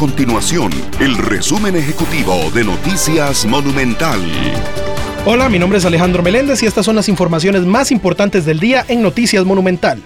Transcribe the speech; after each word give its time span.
continuación 0.00 0.72
el 0.98 1.14
resumen 1.18 1.76
ejecutivo 1.76 2.50
de 2.54 2.64
Noticias 2.64 3.44
Monumental. 3.44 4.18
Hola, 5.26 5.50
mi 5.50 5.58
nombre 5.58 5.76
es 5.76 5.84
Alejandro 5.84 6.22
Meléndez 6.22 6.62
y 6.62 6.66
estas 6.66 6.86
son 6.86 6.96
las 6.96 7.10
informaciones 7.10 7.66
más 7.66 7.92
importantes 7.92 8.46
del 8.46 8.60
día 8.60 8.82
en 8.88 9.02
Noticias 9.02 9.44
Monumental. 9.44 10.02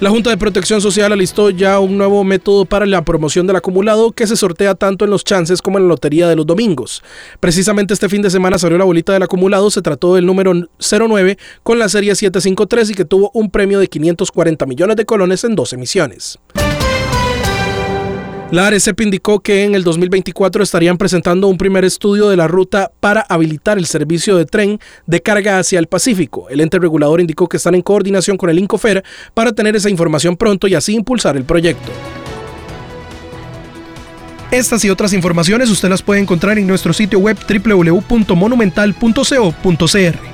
La 0.00 0.08
Junta 0.08 0.30
de 0.30 0.38
Protección 0.38 0.80
Social 0.80 1.12
alistó 1.12 1.50
ya 1.50 1.80
un 1.80 1.98
nuevo 1.98 2.24
método 2.24 2.64
para 2.64 2.86
la 2.86 3.04
promoción 3.04 3.46
del 3.46 3.56
acumulado 3.56 4.12
que 4.12 4.26
se 4.26 4.36
sortea 4.36 4.74
tanto 4.74 5.04
en 5.04 5.10
los 5.10 5.22
chances 5.22 5.60
como 5.60 5.76
en 5.76 5.84
la 5.84 5.88
lotería 5.88 6.26
de 6.26 6.36
los 6.36 6.46
domingos. 6.46 7.02
Precisamente 7.40 7.92
este 7.92 8.08
fin 8.08 8.22
de 8.22 8.30
semana 8.30 8.56
salió 8.56 8.78
la 8.78 8.84
bolita 8.84 9.12
del 9.12 9.22
acumulado, 9.22 9.70
se 9.70 9.82
trató 9.82 10.14
del 10.14 10.24
número 10.24 10.54
09 10.78 11.36
con 11.62 11.78
la 11.78 11.90
serie 11.90 12.14
753 12.14 12.88
y 12.88 12.94
que 12.94 13.04
tuvo 13.04 13.30
un 13.34 13.50
premio 13.50 13.80
de 13.80 13.86
540 13.86 14.64
millones 14.64 14.96
de 14.96 15.04
colones 15.04 15.44
en 15.44 15.56
dos 15.56 15.74
emisiones. 15.74 16.38
La 18.54 18.68
ARECEP 18.68 19.00
indicó 19.00 19.40
que 19.40 19.64
en 19.64 19.74
el 19.74 19.82
2024 19.82 20.62
estarían 20.62 20.96
presentando 20.96 21.48
un 21.48 21.58
primer 21.58 21.84
estudio 21.84 22.28
de 22.28 22.36
la 22.36 22.46
ruta 22.46 22.92
para 23.00 23.22
habilitar 23.22 23.78
el 23.78 23.86
servicio 23.86 24.36
de 24.36 24.46
tren 24.46 24.78
de 25.08 25.20
carga 25.20 25.58
hacia 25.58 25.80
el 25.80 25.88
Pacífico. 25.88 26.48
El 26.48 26.60
ente 26.60 26.78
regulador 26.78 27.20
indicó 27.20 27.48
que 27.48 27.56
están 27.56 27.74
en 27.74 27.82
coordinación 27.82 28.36
con 28.36 28.50
el 28.50 28.60
Incofer 28.60 29.02
para 29.34 29.50
tener 29.50 29.74
esa 29.74 29.90
información 29.90 30.36
pronto 30.36 30.68
y 30.68 30.76
así 30.76 30.94
impulsar 30.94 31.36
el 31.36 31.42
proyecto. 31.42 31.90
Estas 34.52 34.84
y 34.84 34.90
otras 34.90 35.12
informaciones 35.14 35.68
usted 35.68 35.88
las 35.88 36.02
puede 36.02 36.20
encontrar 36.20 36.56
en 36.56 36.68
nuestro 36.68 36.92
sitio 36.92 37.18
web 37.18 37.36
www.monumental.co.cr. 37.36 40.33